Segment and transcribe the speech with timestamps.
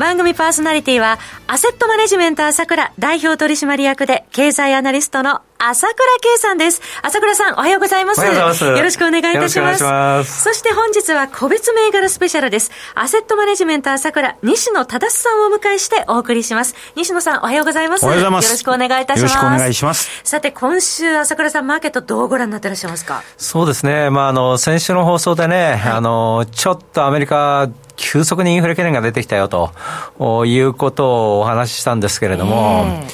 [0.00, 6.80] 番組パーソナリティは、アセットマネジメント朝倉代表取締役で、経済アナリストの朝倉圭さんです。
[7.02, 8.18] 朝倉さん、おはようございます。
[8.18, 8.78] おはようございます。
[8.78, 9.84] よろしくお願いいたします。
[9.84, 12.70] ますそして本日は個別銘柄スペシャルです。
[12.94, 16.74] アセットマネジメント朝倉、西野忠さんをお迎えしてお送りします。
[16.96, 18.06] 西野さん、おはようございます。
[18.06, 18.46] おはようございます。
[18.46, 19.34] よろしくお願いいたします。
[19.34, 20.22] よろしくお願いします。
[20.24, 23.22] さて、今週、朝倉さん、マーケットどうご覧になってらっしゃいますか？
[23.36, 24.08] そうですね。
[24.08, 27.68] まあ、あの、先週の放送でね、はい、あの、ちょっとアメリカ、
[28.00, 33.06] 急速にインフレ懸念が出てきたよということをお話ししたんですけれども、え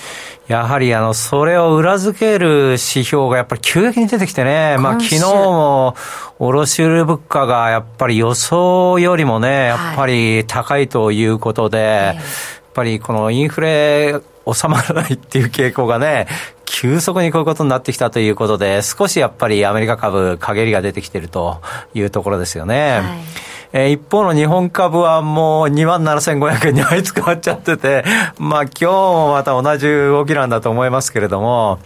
[0.48, 5.96] ー、やはりあの、それを裏付ける指標がやっぱり急激に出てきてね、まあ昨日も
[6.38, 12.16] 卸売物価がやっぱり予想よりもね、やっぱり高いということで、やっ
[12.72, 16.28] ぱりこのインフレ収まらないっていう傾向がね、
[16.64, 21.60] 急速にこういうことになってきたということで、少しやっぱりアメリカ株、陰りが出てきていると
[21.92, 23.00] いうところですよね。
[23.00, 23.45] はい
[23.78, 28.04] えー、一方の日本株はもう2万7500円にあいつ変わっちゃってて、
[28.38, 31.78] まあ今日もまた同じ動きなんだと思いますけれども、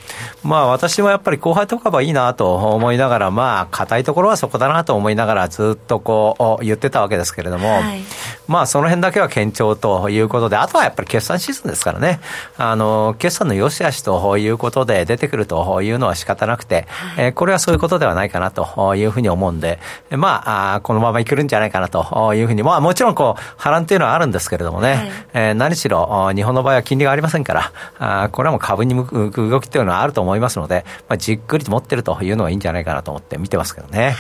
[0.45, 8.03] まあ私もやっぱり後輩と株はいいなと思いながら、まあ硬いところはそこだなと思いながらずっとこう言ってたわけですけれども、はい、
[8.47, 12.21] まあその辺だけは堅調ということで、あとはやっぱり決算シーズンですからね、
[12.57, 34.15] あの、決算の良し悪しということで出てくるというのは仕方なくて、はい、えー、これはそういうことではないかなというふうに思うんで、まあ、あこのままいけるんじゃないかなというふうに、まあもちろんこう、波乱っていうのはあるんですけれどもね、はい、えー、何しろ日本の場合は金利がありませんから、あこれはもう株に向く動きっていうのはあると思いますので、まあ、じっくりと持ってるというのはいいんじゃないかなと思って見てますけどね。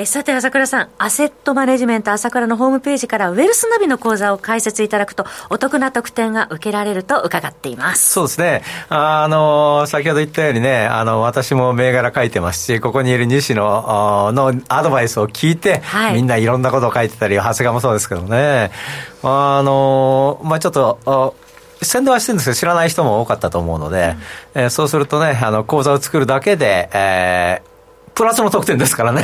[0.00, 8.10] えさて、朝倉さん、アセットマネジメント朝倉のホームページからウェルスナビの講座を開設いただくと、お得な特典が受けられると伺っています。
[8.10, 8.62] そうですね。
[8.90, 13.60] あの、先ほど言ったようにね、あの、私も銘柄書いてますし、ここにいる西野
[14.32, 18.70] のアドバイスを聞いて、はい、みんないろんなことを書いてたり、長谷川もそうですけどね。
[19.24, 21.34] あの、まあちょっと、
[21.82, 24.14] 宣伝はしてるんですけど、知らない人も多かったと思うので、
[24.54, 27.77] うん、えー、そうするとね、あの、講座を作るだけで、えー、
[28.18, 29.22] プラスの得点ですからね。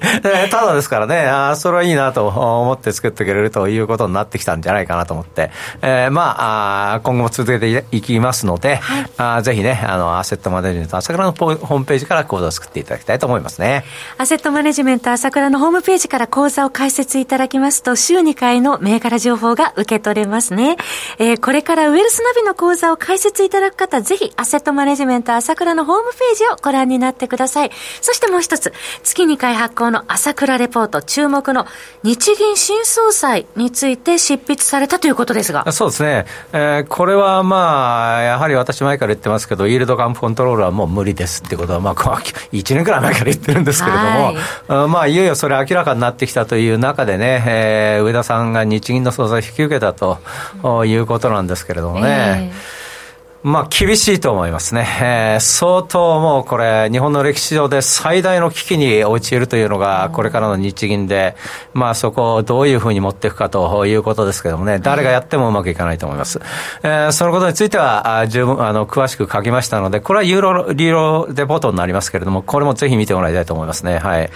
[0.50, 5.50] ただですからね、あそれはいいなと思って作ってくれるということになってきたんじゃないかなと思って、
[5.82, 13.84] えー、まああ、今後も続けていきますので、はい、あぜひね、あの、アセットマネジメント朝倉のホームページから講座を作っていただきたいと思いますね。
[14.16, 20.78] アセットマネジメント朝倉のホームページから講座を開設いただきますと、週2回の銘柄情報が受け取れますね。
[21.18, 27.70] えー、これからウェルスナビの講座を開設いただく方、ぜひアセットマネジメント朝倉のホームページをご覧になってください。
[28.00, 31.66] そしてもう一つ、月2回発行の朝倉レポート、注目の
[32.02, 35.70] 日銀新総裁について執筆されたということですが。
[35.72, 36.26] そうですね。
[36.52, 50.18] えー、これはまあ、やはり私前から言ってますけど、イールドカンプコントロールはもう無理ですってことは、まあ、1年くらい前から言ってるんですけれども、はいまあ、いよいよそれ明らかになってきたという中でね、えー、上田さんが日銀の総裁を引き受けたと
[50.84, 52.50] いうことなんですけれどもね。
[52.52, 52.79] えー
[53.42, 54.86] まあ、厳しいと思いますね。
[55.00, 61.36] えー、相当もうこれ、日本の歴史上で最大の危機に陥るというのが、これからの日銀で、
[61.72, 66.38] まあ、そこをどういうふうに持っていくかということですけどもね、誰がやってもうまくいかないと思います。
[66.82, 73.98] えー、そのことについては、十分、あの、詳しく書きましたので、これはユーロ、リーロデポートになりますけれども、これもぜひ見てもらいたいと思いますね。
[74.00, 74.30] はい。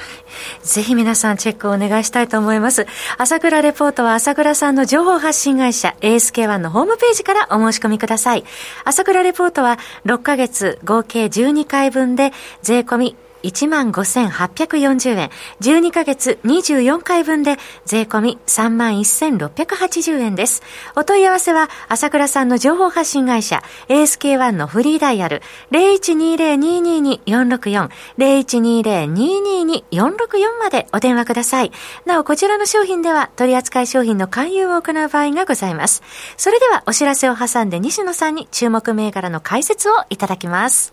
[0.63, 2.87] ぜひ皆さんチェックをお願いしたいと思います。
[3.19, 8.45] 朝倉レポートは朝倉さんの情報発信会社 ASK1 のホームページからお申し込みください。
[8.95, 12.31] 朝倉レポートは6ヶ月合計12回分で
[12.63, 13.17] 税込み
[13.51, 15.31] 15,840円。
[15.61, 20.63] 12ヶ月24回分で税込み31,680円です。
[20.97, 31.71] お問い合わせは、朝倉さんの情報発信会社 ASK1 のフリーダイヤル0120-222-464 0120-222-464までお電話ください。
[32.07, 36.03] なお、こちらの商品では取扱い商品の勧誘を行う場合がございます。
[36.37, 40.93] それではお知らせを挟んで西野さんに注目銘柄の解説をいただきます。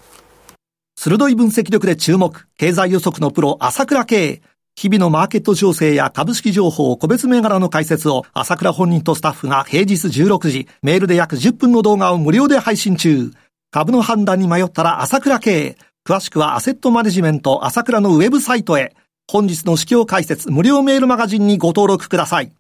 [1.03, 4.44] 鋭い分析力で注目、経済予測のプロ、朝倉慶。
[4.75, 13.31] 日々のマーケット情勢や株式情報、個別銘柄の解説を、朝倉本人とスタッフが平日16時、メールで約10分の動画を無料で配信中。
[13.71, 15.75] 株の判断に迷ったら朝倉慶。
[16.07, 18.95] 詳しくはアセットマネジメント朝倉のウェブサイトへ。
[19.27, 22.51] 本日の市況解説無料メールマガジンにご登録ください。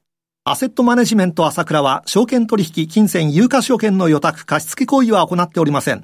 [0.45, 6.03] アセットマネジメント朝倉は、証券取引、金銭、有価証券の予託、貸付行為は行っておりません。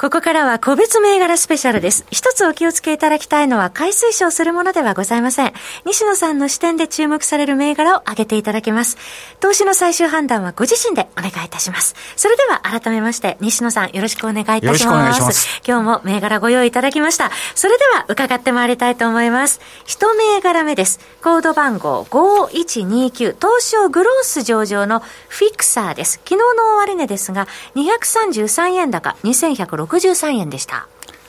[0.00, 2.06] ここからは個別銘柄スペシャルです。
[2.10, 5.52] 一つお気をつけいただきたいのは、買い推奨するものではございません。
[5.84, 8.96] 西野さんの視点で注目される銘柄を挙げていただきます。
[9.40, 11.94] 投資の最終判断はご自身でお願いいたします。
[12.16, 14.64] それでは改めまして、西野さんよろしくお願いいたします。
[14.64, 15.60] よろしくお願いします。
[15.66, 17.30] 今日も銘柄ご用意いただきました。
[17.54, 19.60] それでは伺ってまいりたいと思います。
[19.84, 21.00] 一銘柄目です。
[21.22, 26.12] コード番号5129、東証グロース上場のフィクサーです。
[26.24, 30.86] 昨日の終値ですが、233円高、2160 63円でした。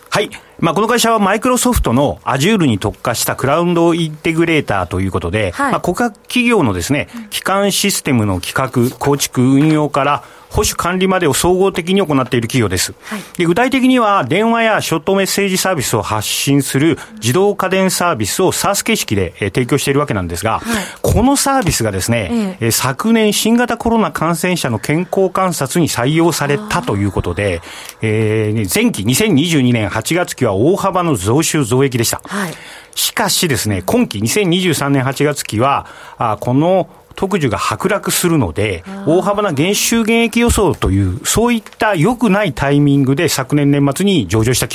[0.10, 0.30] はい。
[0.62, 12.94] まあ、この会社はマイクロソフトの Azure に特化したクラウドインテグレーターということで、はい、まあ、国家企業のですね、基幹システムの企画、構築、運用から保守管理までを総合的に行っている企業です。
[13.04, 27.62] はい、で具体的には、電話やショートメッセージサービスを発信する自動家電サービスを SARS 形式で、えー、提供しているわけなんですが、はい、このサービスがですね、えー、昨年新型コロナ感染者の健康観察に採用されたということで、
[28.02, 32.22] えー、前期2022年8月期は大幅の増収増益でした。
[32.26, 32.54] はい、
[32.96, 35.88] しかしですね、今期2023年8月期は、
[36.18, 44.68] あこの特需が剥落するので、大幅な減収減益予想という、そういった良くないタイミングで昨年年末に上場した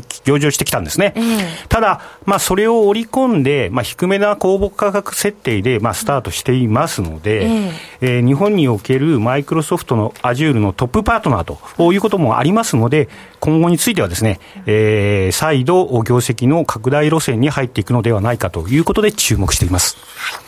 [0.00, 1.12] 上場してきたんですね。
[1.16, 11.44] えー、ただ、まあ、それを織り込んで、まあ、低めな公募価格設定で、まあ、スタートしていますので、えー、えー、日本におけるマイクロソフトの Azure のトップパートナー
[11.76, 13.08] ということもありますので、
[13.40, 19.96] 今後についてはですね、えー、再度、業績の拡大路線に入っていくのではないかということで注目しています。
[20.16, 20.44] はい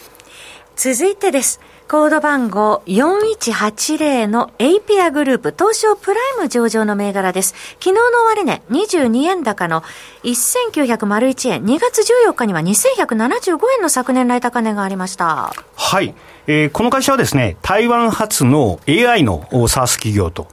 [0.77, 1.59] 続いてです。
[1.89, 7.55] コード番号4180のエイピアグループ東証プライム上場の銘柄です。
[7.79, 9.85] 昨日の終値22円高の
[10.25, 15.53] 1901円、2月14日には2175円の昨年来高値がありました。
[15.77, 16.13] はい。
[16.49, 20.49] えー、この会社はですね、台湾発の AI の SARS 企業と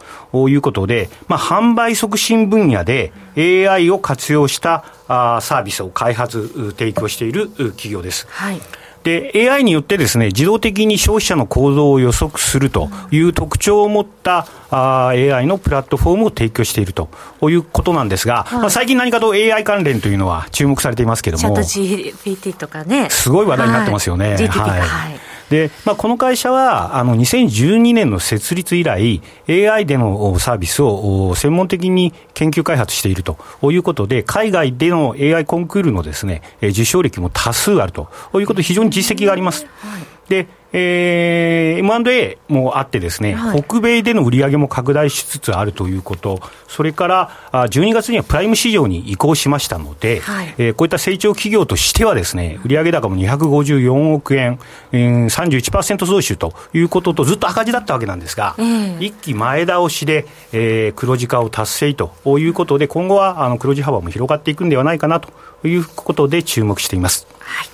[0.49, 8.27] いうことで、まあ、販売促進分野で AI を活用したあサービスを開発、提供している企業です。
[8.29, 8.61] はい。
[9.03, 17.09] で、AI によってですね、自動的に消費者の行動を予測するという特徴を持った、あ AI のプラットフォームを提供していると
[17.41, 21.61] いうことなんですが、はい、まあ、最近何かと AI 関連というのは注目されていますけれども。
[21.63, 23.09] チャット GPT とかね。
[23.09, 24.35] すごい話題になってますよね。
[24.35, 33.37] はい、はい、はいで、まあ、この会社は、あの、2012年の設立以来、AI でのサービスを専門的に研究開発していると
[33.71, 39.65] いうことで、海外での AI コンクールのですね、受賞歴も多数あるということ、非常に実績があります。
[39.79, 54.59] はいで、えー、M&A もあってですね、はい、北米での売り上げも拡大しつつあるということ、それから12月にはプライム市場に移行しましたので、はい、えー、こういった成長企業としてはですね、売上高も254億円、
[54.91, 65.29] えー、31%増収ということとずっと赤字だったわけなんですが、えー、一期前倒しで、えー、黒字化を達成ということで、今後はあの黒字幅も広がっていくんではないかなと
[65.67, 67.27] いうことで注目しています。
[67.39, 67.72] はい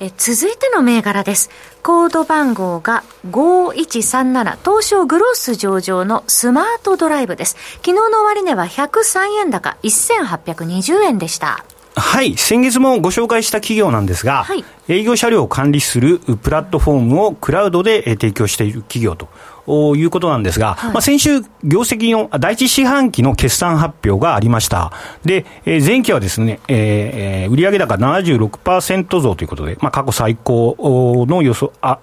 [0.00, 1.50] え続いての銘柄です。
[1.82, 7.56] コード番号が5137東証グロース上場のスマートドライブです。
[7.78, 11.64] 昨日の終値は103円高1820円でした。
[11.98, 12.36] はい。
[12.36, 24.92] 先月もご紹介した企業なんですが、はい、営業車両を管理するプラットフォームをクラウドで提供している企業ということなんですが、はい、まあ、先週、業績の第一四半期の決算発表がありました。
[25.24, 31.98] で、えー、前期はですね、えー、売上高76%増ということで、まあ、過去最高の予想、あ、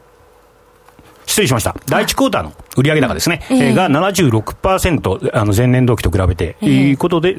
[1.25, 1.75] 失礼しました。
[1.87, 7.37] 第一クォーターの売上高ですね、えー、が76%、あの前年同期と比べて、ということで、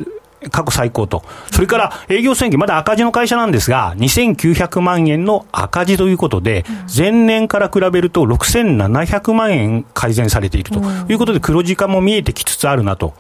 [0.51, 1.23] 過去最高と。
[1.51, 13.15] それから営業損益、まだ赤字の会社なんですが、2900万円の赤字ということで、前年から比べると6700万円改善されているということで、黒字化も見えてきつつあるなと。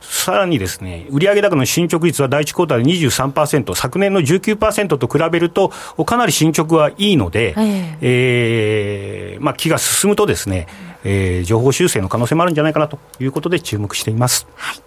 [0.00, 5.70] さらにですね、売上高の進捗率は第一クォーターで23%、昨年の19%と比べると、
[6.04, 10.66] かなり進捗はいいので、ええー、まあ、気が進むとですね、
[11.04, 14.46] えー、情報修正の可能性もあるんじゃないかなということで注目しています。
[14.56, 14.80] はい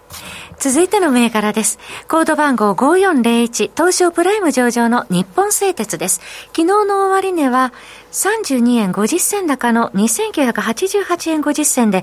[0.64, 1.78] 続いての銘柄です。
[2.08, 6.22] コード番号5401東証プライム上場の日本製鉄です。
[6.56, 7.74] 昨日の終値は
[8.12, 12.02] 32円50銭高の2988円50銭で、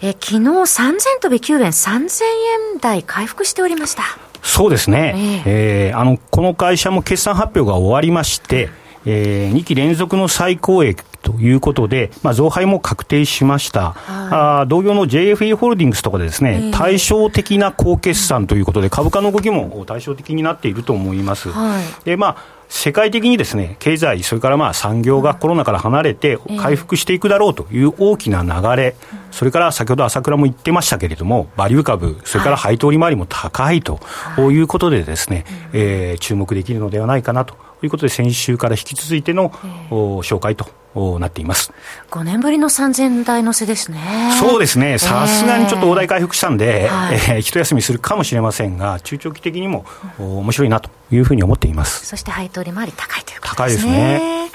[0.00, 2.24] え昨日3000飛び9円3000
[2.72, 4.02] 円台回復しておりました。
[4.42, 5.14] そうですね。
[5.14, 5.42] えー、
[5.90, 8.68] えー、あの、この会社も決算発表が終わりまして、
[9.06, 13.92] えー、2期連続の最高益とということで、まあ、増配も確定しました。
[13.92, 21.50] はい、あ同業の JFE ホールディングスとかでですね、えー、対照的な高決算ということで、株価の動きも対照的になっていると思います。
[21.50, 28.96] はい、で、まあ世界的にですね経済、それからまあ産業がコロナから離れて回復していくだろうという大きな流れ、
[29.30, 34.00] それから先ほど朝倉も言ってましたけれども、バリュー株、それから配当利回りも高いと
[34.38, 34.62] い。
[34.62, 39.50] うことで、ですね、えー、注目できるのではないかなということで、先週から引き続いての、
[39.90, 41.72] 紹介となっています
[42.10, 43.98] 5年ぶりの3000台乗せですね。
[44.38, 49.84] そうですね、さすがにちょっと大台回復したんで、えー、えー、一休みするかもしれませんが、中長期的にも、
[50.18, 53.56] うん、面白いなというふうに思っていますそして配当利回り高いということですね。
[53.56, 54.52] 高いですね。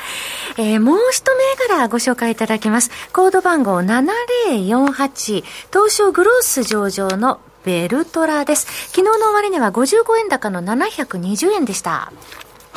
[0.59, 2.89] えー、もう一銘柄ご紹介いただきます。
[3.13, 8.65] コード番号7048、東証グロース上場のベルトラです。
[8.87, 12.11] 昨日の終値は55円高の720円でした。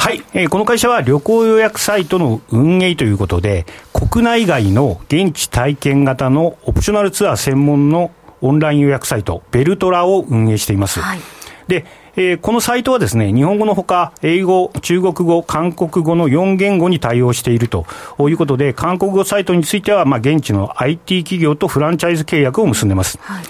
[0.01, 11.01] はい、えー、この会社は旅行予約サイトの運営ということで、国内外の現地体験型のオプショナルツアー専門のオンライン予約サイト、ベルトラを運営しています。
[11.01, 11.21] はい、
[11.69, 11.85] で、
[12.17, 17.85] えー、このサイトはですね、日本語のほか、英語、中国語、韓国語の4言語に対応していると
[18.21, 23.19] いうことで、韓国語サイトについては、まあ、現地の IT 企業とフランチャイズ契約を結んでます。
[23.21, 23.45] はい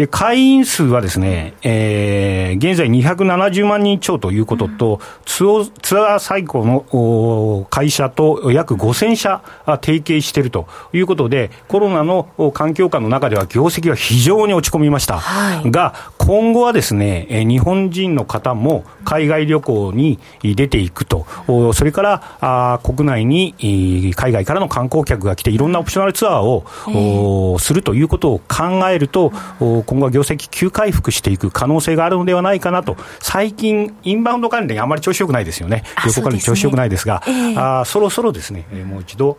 [0.00, 9.42] で、会員数はですね、えー、現在270万人超ということと、うん、ツアー最高の会社と約5000社
[9.82, 15.18] 提携しているということで、コロナの環境下の中では業績は非常に落ち込みました。
[15.18, 21.26] はい、が、今後はですね、日本人の方も海外旅行に出ていくと、
[21.74, 29.30] それからあ国内に海外からの観光客が来て、いろんなオプショナルツアーを、するということを考えると、
[29.90, 37.52] 今後は業績急回復していく可能性があるのではないかなと、最近、インバウンド関連、あまり調子よくないですよね、旅行関連、調子よくないですが、そ、ね。
[37.54, 39.36] えー、あそろそろですね、もう一度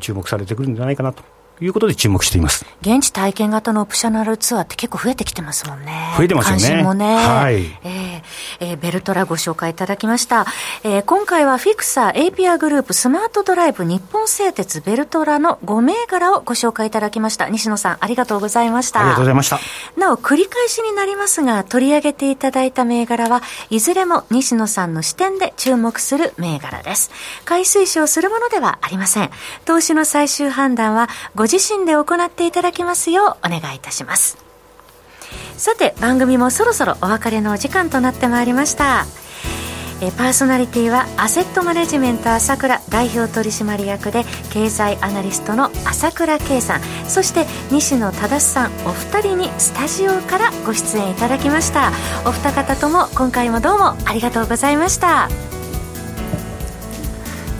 [0.00, 1.22] 注目されてくるんじゃないかなと
[1.60, 6.12] いうことで注目しています現地体験型のオプショナルツアーって結構増えてきてますもんね。
[6.16, 6.62] 増えてますよね。
[6.62, 7.16] 関心もね。
[7.16, 7.64] はい。
[7.82, 8.22] えー、
[8.60, 10.46] えー、ベルトラご紹介いただきました。
[10.82, 17.48] えー、今回はフィクサー、エイピアグループ、スマートドライブ、日本製鉄、ベルトラの5銘柄をご紹介いただきました。
[17.48, 19.00] 西野さん、ありがとうございました。
[19.00, 19.60] ありがとうございました。
[19.96, 27.10] なお、繰り返しになりますが、取り上げていただいた銘柄は、いずれも西野さんの視点で注目する銘柄です。
[27.44, 29.30] 買い推奨するものではありません。
[29.64, 34.38] 投資の最終判断は、ごご自身で行っていただきますようお願いいたします。
[35.58, 39.04] さて番組もそろそろお別れのお時間となってまいりました。
[40.00, 44.24] えパーソナリティはアセットマネジメント朝倉代表取締役で
[44.54, 46.80] 経済アナリストの朝倉圭さん。
[47.06, 51.92] そして西野忠さんお二人にスタジオからご出演いただきました。
[52.24, 55.28] お二方とも今回もどうもありがとうございました。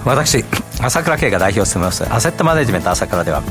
[0.05, 0.45] 私
[0.81, 3.43] 朝倉慶が代表を務めますアセットマネジメント朝倉では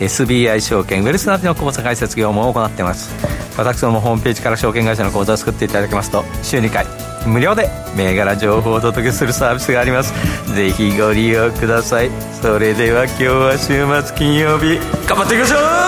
[0.00, 3.10] SBI 証券ウェルスナビの口座開設業務を行っています。
[3.56, 6.86] 私どもホームページから証券会社の口座を作っていただきますと週2回
[7.26, 10.14] 無料で銘柄情報をお届けするサービスがあります。
[10.54, 12.10] ぜひご利用ください。
[12.40, 15.87] それでは今日は週末金曜日頑張っていきましょう